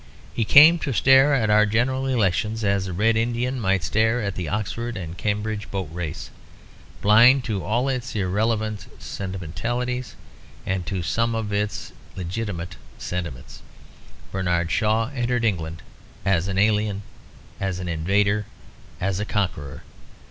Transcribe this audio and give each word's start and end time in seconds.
He 0.33 0.45
came 0.45 0.79
to 0.79 0.93
stare 0.93 1.35
at 1.35 1.51
our 1.51 1.67
general 1.67 2.07
elections 2.07 2.63
as 2.63 2.87
a 2.87 2.91
Red 2.91 3.15
Indian 3.15 3.59
might 3.59 3.83
stare 3.83 4.19
at 4.19 4.33
the 4.33 4.49
Oxford 4.49 4.97
and 4.97 5.15
Cambridge 5.15 5.69
boat 5.69 5.89
race, 5.91 6.31
blind 7.03 7.43
to 7.43 7.63
all 7.63 7.87
its 7.87 8.15
irrelevant 8.15 8.87
sentimentalities 8.97 10.15
and 10.65 10.87
to 10.87 11.03
some 11.03 11.35
of 11.35 11.53
its 11.53 11.91
legitimate 12.15 12.77
sentiments. 12.97 13.61
Bernard 14.31 14.71
Shaw 14.71 15.11
entered 15.13 15.45
England 15.45 15.83
as 16.25 16.47
an 16.47 16.57
alien, 16.57 17.03
as 17.59 17.77
an 17.77 17.87
invader, 17.87 18.47
as 18.99 19.19
a 19.19 19.23
conqueror. 19.25 19.83